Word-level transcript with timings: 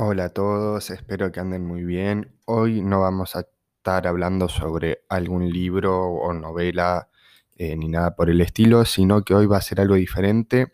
Hola 0.00 0.26
a 0.26 0.28
todos, 0.28 0.90
espero 0.90 1.32
que 1.32 1.40
anden 1.40 1.66
muy 1.66 1.82
bien. 1.82 2.30
Hoy 2.44 2.82
no 2.82 3.00
vamos 3.00 3.34
a 3.34 3.40
estar 3.40 4.06
hablando 4.06 4.48
sobre 4.48 5.00
algún 5.08 5.50
libro 5.50 6.06
o 6.06 6.32
novela 6.32 7.10
eh, 7.56 7.74
ni 7.74 7.88
nada 7.88 8.14
por 8.14 8.30
el 8.30 8.40
estilo, 8.40 8.84
sino 8.84 9.24
que 9.24 9.34
hoy 9.34 9.46
va 9.46 9.56
a 9.56 9.60
ser 9.60 9.80
algo 9.80 9.96
diferente 9.96 10.68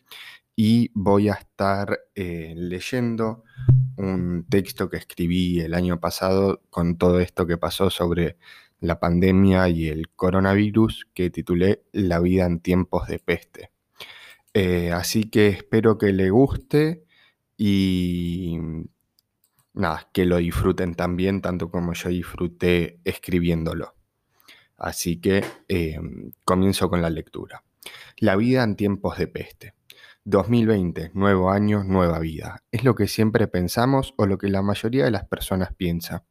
y 0.55 0.91
voy 0.93 1.31
a 1.31 1.35
estar 1.35 2.01
eh, 2.15 2.53
leyendo 2.55 3.45
un 3.96 4.45
texto 4.46 4.91
que 4.91 4.98
escribí 4.98 5.59
el 5.61 5.72
año 5.72 5.98
pasado 5.98 6.61
con 6.68 6.98
todo 6.98 7.18
esto 7.18 7.46
que 7.46 7.56
pasó 7.56 7.88
sobre 7.88 8.36
la 8.80 9.00
pandemia 9.00 9.70
y 9.70 9.88
el 9.88 10.11
coronavirus 10.11 11.09
que 11.14 11.30
titulé 11.30 11.82
La 11.93 12.20
vida 12.20 12.45
en 12.45 12.61
tiempos 12.61 13.09
de 13.09 13.20
peste. 13.20 13.70
Eh, 14.52 14.93
así 14.93 15.30
que 15.30 15.48
espero 15.48 15.96
que 15.96 16.12
le 16.12 16.29
guste 16.29 17.06
y 17.56 18.59
nada, 19.75 20.09
que 20.12 20.24
lo 20.24 20.38
disfruten 20.38 20.95
también, 20.95 21.41
tanto 21.41 21.70
como 21.70 21.92
yo 21.92 22.09
disfruté 22.09 23.01
escribiéndolo. 23.05 23.95
Así 24.77 25.20
que 25.20 25.45
em, 25.69 26.32
comienzo 26.45 26.88
con 26.88 27.02
la 27.02 27.10
lectura. 27.10 27.62
La 28.18 28.37
vida 28.37 28.62
en 28.62 28.77
tiempos 28.77 29.18
de 29.18 29.29
peste. 29.29 29.74
2020, 30.24 31.10
nuevo 31.15 31.51
año, 31.51 31.84
nueva 31.84 32.18
vida. 32.18 32.62
Es 32.73 32.82
lo 32.82 32.95
que 32.95 33.09
siempre 33.09 33.46
pensamos 33.46 34.15
o 34.16 34.27
lo 34.27 34.38
que 34.38 34.48
la 34.48 34.62
mayoría 34.62 35.05
de 35.05 35.10
las 35.10 35.27
personas 35.27 35.74
piensa. 35.74 36.24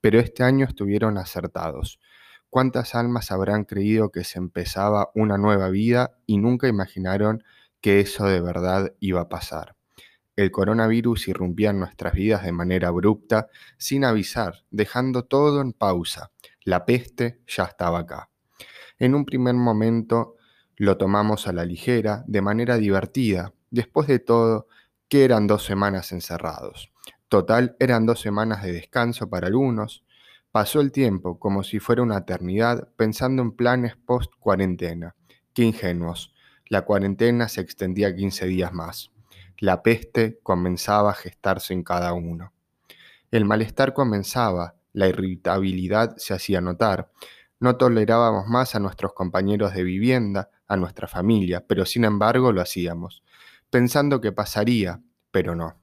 Pero 0.00 0.20
este 0.20 0.44
año 0.44 0.64
estuvieron 0.64 1.18
acertados. 1.18 1.98
¿Cuántas 2.50 2.94
almas 2.94 3.32
habrán 3.32 3.64
creído 3.64 4.10
que 4.10 4.24
se 4.24 4.38
empezaba 4.38 5.10
una 5.14 5.38
nueva 5.38 5.70
vida 5.70 6.18
y 6.26 6.38
nunca 6.38 6.68
imaginaron 6.68 7.42
que 7.80 7.98
eso 8.00 8.26
de 8.26 8.40
verdad 8.40 8.92
iba 9.00 9.22
a 9.22 9.28
pasar? 9.28 9.74
El 10.34 10.50
coronavirus 10.50 11.28
irrumpía 11.28 11.70
en 11.70 11.80
nuestras 11.80 12.14
vidas 12.14 12.42
de 12.42 12.52
manera 12.52 12.88
abrupta, 12.88 13.48
sin 13.76 14.04
avisar, 14.04 14.64
dejando 14.70 15.24
todo 15.24 15.60
en 15.60 15.72
pausa. 15.72 16.30
La 16.64 16.86
peste 16.86 17.40
ya 17.46 17.64
estaba 17.64 18.00
acá. 18.00 18.30
En 18.98 19.14
un 19.14 19.26
primer 19.26 19.54
momento 19.54 20.36
lo 20.76 20.96
tomamos 20.96 21.46
a 21.48 21.52
la 21.52 21.64
ligera, 21.64 22.24
de 22.26 22.40
manera 22.40 22.76
divertida. 22.76 23.52
Después 23.70 24.08
de 24.08 24.20
todo, 24.20 24.68
que 25.08 25.24
eran 25.24 25.46
dos 25.46 25.64
semanas 25.64 26.12
encerrados. 26.12 26.90
Total, 27.28 27.76
eran 27.78 28.06
dos 28.06 28.20
semanas 28.20 28.62
de 28.62 28.72
descanso 28.72 29.28
para 29.28 29.48
algunos. 29.48 30.04
Pasó 30.50 30.80
el 30.80 30.92
tiempo 30.92 31.38
como 31.38 31.62
si 31.62 31.78
fuera 31.78 32.02
una 32.02 32.18
eternidad 32.18 32.88
pensando 32.96 33.42
en 33.42 33.52
planes 33.52 33.96
post-cuarentena. 33.96 35.14
Qué 35.52 35.64
ingenuos. 35.64 36.34
La 36.66 36.82
cuarentena 36.82 37.48
se 37.48 37.60
extendía 37.60 38.14
15 38.14 38.46
días 38.46 38.72
más. 38.72 39.10
La 39.58 39.82
peste 39.82 40.40
comenzaba 40.42 41.10
a 41.10 41.14
gestarse 41.14 41.72
en 41.72 41.82
cada 41.82 42.12
uno. 42.12 42.52
El 43.30 43.44
malestar 43.44 43.94
comenzaba, 43.94 44.74
la 44.92 45.08
irritabilidad 45.08 46.16
se 46.16 46.34
hacía 46.34 46.60
notar. 46.60 47.10
No 47.60 47.76
tolerábamos 47.76 48.46
más 48.46 48.74
a 48.74 48.80
nuestros 48.80 49.14
compañeros 49.14 49.72
de 49.72 49.84
vivienda, 49.84 50.50
a 50.66 50.76
nuestra 50.76 51.08
familia, 51.08 51.64
pero 51.66 51.86
sin 51.86 52.04
embargo 52.04 52.52
lo 52.52 52.60
hacíamos, 52.60 53.22
pensando 53.70 54.20
que 54.20 54.32
pasaría, 54.32 55.00
pero 55.30 55.54
no. 55.54 55.78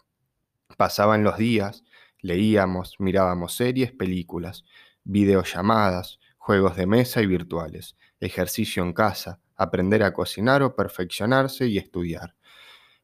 Pasaban 0.78 1.24
los 1.24 1.38
días, 1.38 1.84
leíamos, 2.22 2.96
mirábamos 3.00 3.56
series, 3.56 3.92
películas, 3.92 4.66
videollamadas, 5.04 6.20
juegos 6.38 6.76
de 6.76 6.86
mesa 6.86 7.22
y 7.22 7.28
virtuales, 7.28 7.96
ejercicio 8.20 8.84
en 8.84 8.94
casa, 8.94 9.40
aprender 9.56 10.04
a 10.04 10.14
cocinar 10.14 10.64
o 10.64 10.76
perfeccionarse 10.76 11.68
y 11.68 11.78
estudiar. 11.78 12.36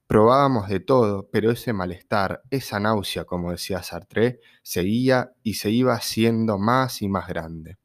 Probábamos 0.07 0.69
de 0.69 0.79
todo, 0.79 1.29
pero 1.31 1.49
ese 1.49 1.73
malestar, 1.73 2.43
esa 2.51 2.79
náusea, 2.79 3.25
como 3.25 3.51
decía 3.51 3.81
Sartre, 3.81 4.39
seguía 4.61 5.31
y 5.41 5.55
se 5.55 5.71
iba 5.71 5.93
haciendo 5.95 6.59
más 6.59 7.01
y 7.01 7.09
más 7.09 7.27
grande. 7.27 7.77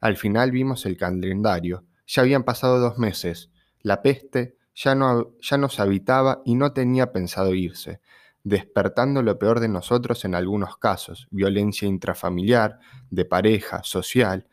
Al 0.00 0.16
final 0.16 0.50
vimos 0.50 0.84
el 0.86 0.96
calendario. 0.96 1.84
Ya 2.08 2.22
habían 2.22 2.42
pasado 2.42 2.80
dos 2.80 2.98
meses. 2.98 3.50
La 3.82 4.02
peste 4.02 4.56
ya, 4.74 4.96
no, 4.96 5.36
ya 5.40 5.58
nos 5.58 5.78
habitaba 5.78 6.42
y 6.44 6.56
no 6.56 6.72
tenía 6.72 7.12
pensado 7.12 7.54
irse, 7.54 8.00
despertando 8.42 9.22
lo 9.22 9.38
peor 9.38 9.60
de 9.60 9.68
nosotros 9.68 10.24
en 10.24 10.34
algunos 10.34 10.76
casos, 10.76 11.28
violencia 11.30 11.86
intrafamiliar, 11.86 12.78
de 13.10 13.24
pareja, 13.24 13.82
social, 13.84 14.48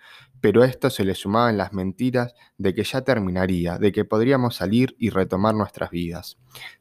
pero 0.48 0.64
esto 0.64 0.90
se 0.90 1.04
le 1.04 1.14
sumaban 1.14 1.58
las 1.58 1.74
mentiras 1.74 2.34
de 2.58 2.74
que 2.74 2.86
ya 2.86 3.02
terminaría, 3.02 3.78
de 3.78 3.92
que 3.92 4.06
podríamos 4.06 4.56
salir 4.56 4.96
y 4.98 5.10
retomar 5.10 5.54
nuestras 5.54 5.90
vidas. 5.90 6.38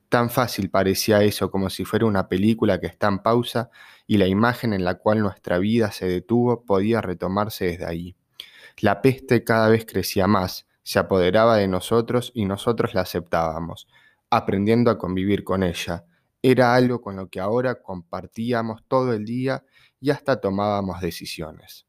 Tan 0.09 0.31
fácil 0.31 0.71
parecía 0.71 1.25
eso 1.25 1.51
como 1.51 1.69
si 1.69 1.85
fuera 1.85 2.07
una 2.07 2.29
película 2.29 2.79
que 2.79 2.87
está 2.87 3.09
en 3.09 3.19
pausa 3.19 3.71
y 4.07 4.19
la 4.19 4.29
imagen 4.29 4.73
en 4.73 4.85
la 4.85 4.99
cual 4.99 5.19
nuestra 5.19 5.59
vida 5.59 5.91
se 5.91 6.07
detuvo 6.07 6.65
podía 6.65 7.01
retomarse 7.01 7.65
desde 7.65 7.87
ahí. 7.87 8.15
La 8.79 9.03
peste 9.03 9.43
cada 9.43 9.69
vez 9.69 9.85
crecía 9.85 10.29
más, 10.29 10.69
se 10.85 11.01
apoderaba 11.01 11.57
de 11.57 11.67
nosotros 11.67 12.31
y 12.37 12.45
nosotros 12.45 12.95
la 12.95 13.01
aceptábamos, 13.01 13.89
aprendiendo 14.31 14.93
a 14.93 14.99
convivir 14.99 15.43
con 15.43 15.65
ella. 15.65 16.05
Era 16.41 16.77
algo 16.77 17.01
con 17.01 17.17
lo 17.17 17.29
que 17.31 17.41
ahora 17.41 17.83
compartíamos 17.83 18.85
todo 18.87 19.13
el 19.13 19.25
día 19.25 19.65
y 19.99 20.11
hasta 20.11 20.41
tomábamos 20.41 21.01
decisiones. 21.01 21.86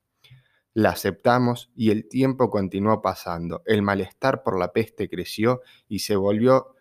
La 0.78 0.92
aceptamos 0.92 1.72
y 1.76 1.90
el 1.90 2.08
tiempo 2.08 2.52
continuó 2.52 3.02
pasando. 3.02 3.64
El 3.66 3.82
malestar 3.82 4.44
por 4.44 4.60
la 4.60 4.74
peste 4.74 5.10
creció 5.10 5.62
y 5.90 5.98
se 5.98 6.16
volvió 6.16 6.76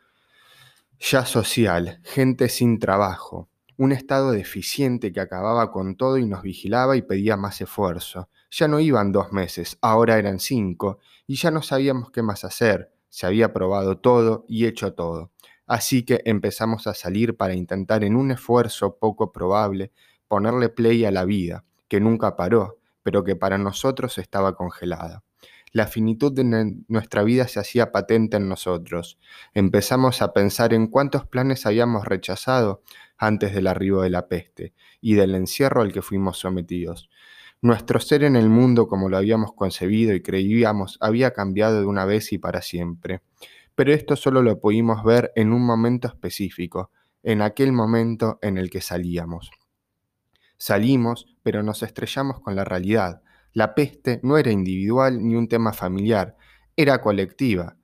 ya 1.00 1.24
social, 1.24 2.02
gente 2.04 2.50
sin 2.50 2.78
trabajo, 2.78 3.48
un 3.78 3.92
estado 3.92 4.32
deficiente 4.32 5.14
que 5.14 5.20
acababa 5.20 5.72
con 5.72 5.96
todo 5.96 6.18
y 6.18 6.26
nos 6.26 6.42
vigilaba 6.42 6.98
y 6.98 7.00
pedía 7.00 7.38
más 7.38 7.58
esfuerzo. 7.62 8.28
Ya 8.50 8.68
no 8.68 8.80
iban 8.80 9.12
dos 9.12 9.32
meses, 9.32 9.78
ahora 9.80 10.18
eran 10.18 10.40
cinco, 10.40 10.98
y 11.26 11.36
ya 11.36 11.50
no 11.50 11.62
sabíamos 11.62 12.10
qué 12.10 12.20
más 12.20 12.44
hacer. 12.44 12.92
Se 13.08 13.24
había 13.24 13.54
probado 13.54 13.96
todo 13.96 14.44
y 14.46 14.66
hecho 14.66 14.92
todo. 14.92 15.30
Así 15.66 16.04
que 16.04 16.20
empezamos 16.26 16.86
a 16.86 16.92
salir 16.92 17.38
para 17.38 17.54
intentar 17.54 18.04
en 18.04 18.14
un 18.14 18.30
esfuerzo 18.30 18.98
poco 18.98 19.32
probable 19.32 19.90
ponerle 20.28 20.68
play 20.68 21.06
a 21.06 21.10
la 21.10 21.24
vida, 21.24 21.64
que 21.88 21.98
nunca 21.98 22.36
paró, 22.36 22.76
pero 23.06 23.22
que 23.22 23.36
para 23.36 23.56
nosotros 23.56 24.18
estaba 24.18 24.56
congelada. 24.56 25.22
La 25.70 25.86
finitud 25.86 26.32
de 26.32 26.74
nuestra 26.88 27.22
vida 27.22 27.46
se 27.46 27.60
hacía 27.60 27.92
patente 27.92 28.36
en 28.36 28.48
nosotros. 28.48 29.16
Empezamos 29.54 30.22
a 30.22 30.32
pensar 30.32 30.74
en 30.74 30.88
cuántos 30.88 31.24
planes 31.24 31.66
habíamos 31.66 32.04
rechazado 32.04 32.82
antes 33.16 33.54
del 33.54 33.68
arribo 33.68 34.02
de 34.02 34.10
la 34.10 34.26
peste 34.26 34.74
y 35.00 35.14
del 35.14 35.36
encierro 35.36 35.82
al 35.82 35.92
que 35.92 36.02
fuimos 36.02 36.40
sometidos. 36.40 37.08
Nuestro 37.62 38.00
ser 38.00 38.24
en 38.24 38.34
el 38.34 38.48
mundo 38.48 38.88
como 38.88 39.08
lo 39.08 39.18
habíamos 39.18 39.52
concebido 39.52 40.12
y 40.12 40.20
creíamos 40.20 40.98
había 41.00 41.30
cambiado 41.30 41.78
de 41.78 41.86
una 41.86 42.06
vez 42.06 42.32
y 42.32 42.38
para 42.38 42.60
siempre. 42.60 43.22
Pero 43.76 43.94
esto 43.94 44.16
solo 44.16 44.42
lo 44.42 44.58
pudimos 44.58 45.04
ver 45.04 45.30
en 45.36 45.52
un 45.52 45.64
momento 45.64 46.08
específico, 46.08 46.90
en 47.22 47.40
aquel 47.40 47.70
momento 47.70 48.40
en 48.42 48.58
el 48.58 48.68
que 48.68 48.80
salíamos. 48.80 49.52
Salimos, 50.56 51.35
pero 51.46 51.62
nos 51.62 51.84
estrellamos 51.84 52.40
con 52.40 52.56
la 52.56 52.64
realidad, 52.64 53.22
la 53.52 53.76
peste 53.76 54.18
no 54.24 54.36
era 54.36 54.50
individual 54.50 55.24
ni 55.24 55.36
un 55.36 55.46
tema 55.46 55.72
familiar, 55.72 56.36
era 56.74 57.00
colectiva. 57.00 57.76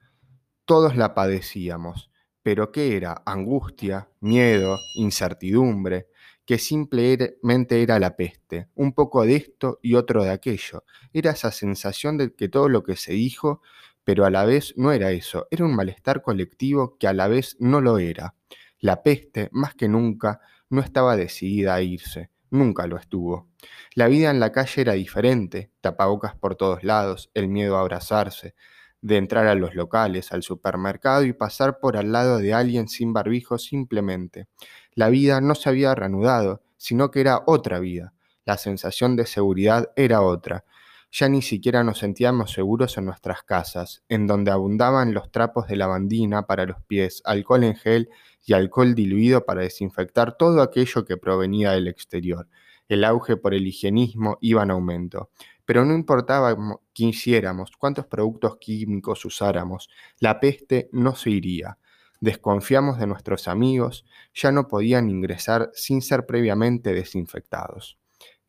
Todos 0.65 0.97
la 0.97 1.15
padecíamos. 1.15 2.11
Pero 2.43 2.73
¿qué 2.73 2.97
era? 2.97 3.23
Angustia, 3.25 4.11
miedo, 4.19 4.79
incertidumbre, 4.97 6.09
que 6.45 6.59
simplemente 6.59 7.85
era 7.85 8.01
la 8.01 8.17
peste, 8.17 8.67
un 8.75 8.95
poco 8.95 9.23
de 9.23 9.37
esto 9.37 9.79
y 9.81 9.95
otro 9.95 10.25
de 10.25 10.31
aquello. 10.31 10.83
Era 11.13 11.31
esa 11.31 11.53
sensación 11.53 12.19
de 12.19 12.35
que 12.35 12.49
todo 12.49 12.69
lo 12.69 12.83
que 12.83 12.97
se 12.97 13.13
dijo, 13.13 13.63
pero 14.03 14.25
a 14.25 14.31
la 14.31 14.45
vez 14.45 14.75
no 14.77 14.91
era 14.91 15.13
eso, 15.13 15.47
era 15.53 15.65
un 15.65 15.77
malestar 15.77 16.21
colectivo 16.21 16.97
que 16.99 17.07
a 17.07 17.13
la 17.13 17.29
vez 17.29 17.57
no 17.61 17.81
lo 17.81 18.01
era. 18.01 18.35
La 18.81 19.05
peste, 19.05 19.51
más 19.53 19.77
que 19.77 19.87
nunca, 19.87 20.41
no 20.69 20.81
estaba 20.81 21.15
decidida 21.15 21.77
a 21.77 21.83
irse, 21.83 22.32
nunca 22.53 22.87
lo 22.87 22.97
estuvo. 22.97 23.49
La 23.95 24.09
vida 24.09 24.31
en 24.31 24.41
la 24.41 24.53
calle 24.53 24.83
era 24.83 24.93
diferente, 24.93 25.73
tapabocas 25.81 26.37
por 26.37 26.55
todos 26.55 26.85
lados, 26.85 27.31
el 27.35 27.49
miedo 27.49 27.77
a 27.77 27.81
abrazarse, 27.81 28.55
de 29.01 29.17
entrar 29.17 29.47
a 29.49 29.55
los 29.57 29.75
locales, 29.75 30.33
al 30.33 30.43
supermercado 30.43 31.25
y 31.25 31.33
pasar 31.33 31.81
por 31.81 31.97
al 31.97 32.13
lado 32.13 32.39
de 32.39 32.55
alguien 32.55 32.89
sin 32.89 33.13
barbijo 33.13 33.59
simplemente. 33.59 34.47
La 34.95 35.09
vida 35.09 35.41
no 35.41 35.55
se 35.55 35.69
había 35.69 35.95
reanudado, 35.95 36.63
sino 36.77 37.11
que 37.11 37.21
era 37.21 37.43
otra 37.47 37.81
vida. 37.81 38.15
La 38.45 38.59
sensación 38.59 39.17
de 39.17 39.27
seguridad 39.27 39.91
era 39.97 40.23
otra. 40.23 40.65
Ya 41.15 41.29
ni 41.29 41.43
siquiera 41.43 41.85
nos 41.85 41.99
sentíamos 41.99 42.53
seguros 42.53 42.97
en 42.97 43.05
nuestras 43.05 43.43
casas, 43.43 44.03
en 44.09 44.27
donde 44.27 44.51
abundaban 44.51 45.13
los 45.13 45.31
trapos 45.31 45.67
de 45.67 45.77
lavandina 45.77 46.47
para 46.47 46.65
los 46.65 46.81
pies, 46.85 47.21
alcohol 47.27 47.65
en 47.65 47.77
gel 47.77 48.09
y 48.47 48.55
alcohol 48.55 48.95
diluido 48.95 49.45
para 49.45 49.61
desinfectar 49.61 50.39
todo 50.39 50.63
aquello 50.63 51.05
que 51.05 51.19
provenía 51.19 51.73
del 51.73 51.89
exterior. 51.89 52.49
El 52.89 53.05
auge 53.05 53.37
por 53.37 53.53
el 53.53 53.67
higienismo 53.67 54.39
iba 54.41 54.63
en 54.63 54.71
aumento. 54.71 55.29
Pero 55.67 55.85
no 55.85 55.95
importaba 55.95 56.57
qué 56.95 57.05
hiciéramos, 57.05 57.73
cuántos 57.79 58.07
productos 58.07 58.57
químicos 58.57 59.23
usáramos, 59.27 59.91
la 60.19 60.41
peste 60.41 60.89
no 60.93 61.15
se 61.15 61.29
iría. 61.29 61.77
Desconfiamos 62.21 62.99
de 62.99 63.07
nuestros 63.07 63.49
amigos, 63.49 64.07
ya 64.33 64.51
no 64.51 64.67
podían 64.67 65.11
ingresar 65.11 65.71
sin 65.75 66.01
ser 66.01 66.25
previamente 66.25 66.95
desinfectados. 66.95 68.02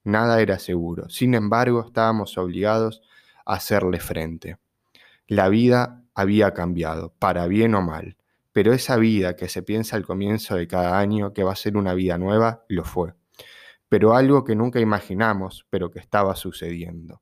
Nada 0.03 0.41
era 0.41 0.59
seguro, 0.59 1.09
sin 1.09 1.33
embargo 1.33 1.85
estábamos 1.85 2.37
obligados 2.37 3.01
a 3.45 3.53
hacerle 3.55 3.99
frente. 3.99 4.57
La 5.27 5.49
vida 5.49 6.03
había 6.13 6.53
cambiado, 6.53 7.13
para 7.19 7.47
bien 7.47 7.75
o 7.75 7.81
mal, 7.81 8.17
pero 8.51 8.73
esa 8.73 8.97
vida 8.97 9.35
que 9.35 9.49
se 9.49 9.63
piensa 9.63 9.95
al 9.95 10.05
comienzo 10.05 10.55
de 10.55 10.67
cada 10.67 10.99
año 10.99 11.33
que 11.33 11.43
va 11.43 11.53
a 11.53 11.55
ser 11.55 11.77
una 11.77 11.93
vida 11.93 12.17
nueva, 12.17 12.65
lo 12.67 12.83
fue. 12.83 13.13
Pero 13.89 14.15
algo 14.15 14.43
que 14.43 14.55
nunca 14.55 14.79
imaginamos, 14.79 15.65
pero 15.69 15.89
que 15.89 15.99
estaba 15.99 16.35
sucediendo. 16.35 17.21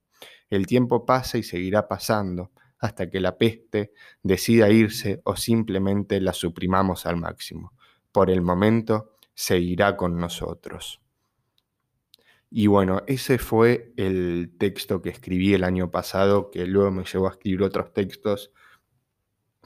El 0.50 0.68
tiempo 0.68 1.06
pasa 1.06 1.38
y 1.38 1.44
seguirá 1.44 1.88
pasando 1.88 2.52
hasta 2.80 3.10
que 3.10 3.20
la 3.20 3.38
peste 3.38 3.94
decida 4.24 4.70
irse 4.70 5.22
o 5.24 5.36
simplemente 5.36 6.20
la 6.20 6.34
suprimamos 6.34 7.06
al 7.06 7.18
máximo. 7.18 7.74
Por 8.12 8.30
el 8.30 8.42
momento, 8.42 9.14
seguirá 9.34 9.96
con 9.96 10.18
nosotros. 10.18 11.01
Y 12.52 12.68
bueno, 12.68 13.02
ese 13.08 13.38
fue 13.38 13.94
el 13.98 14.54
texto 14.60 15.02
que 15.02 15.10
escribí 15.10 15.54
el 15.54 15.64
año 15.64 15.90
pasado, 15.90 16.52
que 16.52 16.66
luego 16.66 16.92
me 16.92 17.06
llevó 17.06 17.28
a 17.28 17.32
escribir 17.32 17.64
otros 17.64 17.94
textos 17.94 18.52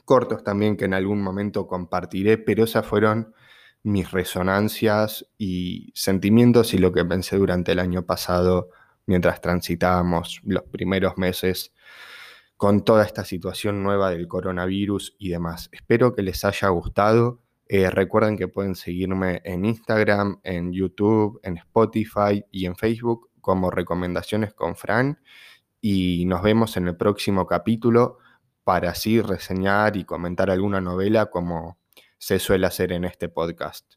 cortos 0.06 0.42
también 0.44 0.76
que 0.78 0.86
en 0.86 0.94
algún 0.94 1.20
momento 1.20 1.66
compartiré, 1.66 2.38
pero 2.38 2.64
esas 2.64 2.86
fueron 2.86 3.34
mis 3.82 4.10
resonancias 4.10 5.26
y 5.36 5.92
sentimientos 5.94 6.72
y 6.72 6.78
lo 6.78 6.92
que 6.92 7.04
pensé 7.04 7.36
durante 7.36 7.72
el 7.72 7.80
año 7.80 8.06
pasado 8.06 8.70
mientras 9.04 9.40
transitábamos 9.40 10.40
los 10.44 10.62
primeros 10.64 11.18
meses 11.18 11.72
con 12.56 12.84
toda 12.84 13.04
esta 13.04 13.24
situación 13.24 13.82
nueva 13.82 14.10
del 14.10 14.28
coronavirus 14.28 15.14
y 15.18 15.28
demás. 15.28 15.68
Espero 15.72 16.14
que 16.14 16.22
les 16.22 16.44
haya 16.44 16.68
gustado. 16.68 17.42
Eh, 17.68 17.90
recuerden 17.90 18.36
que 18.36 18.48
pueden 18.48 18.74
seguirme 18.76 19.40
en 19.44 19.64
Instagram, 19.64 20.40
en 20.44 20.72
YouTube, 20.72 21.40
en 21.42 21.56
Spotify 21.58 22.44
y 22.50 22.66
en 22.66 22.76
Facebook 22.76 23.30
como 23.40 23.70
Recomendaciones 23.70 24.54
con 24.54 24.76
Fran. 24.76 25.20
Y 25.80 26.24
nos 26.26 26.42
vemos 26.42 26.76
en 26.76 26.88
el 26.88 26.96
próximo 26.96 27.46
capítulo 27.46 28.18
para 28.64 28.90
así 28.90 29.20
reseñar 29.20 29.96
y 29.96 30.04
comentar 30.04 30.50
alguna 30.50 30.80
novela 30.80 31.26
como 31.26 31.78
se 32.18 32.38
suele 32.38 32.66
hacer 32.66 32.92
en 32.92 33.04
este 33.04 33.28
podcast. 33.28 33.95